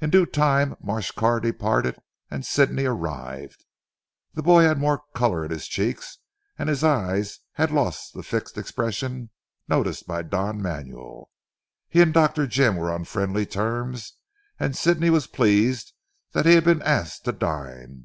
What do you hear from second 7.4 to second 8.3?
had lost the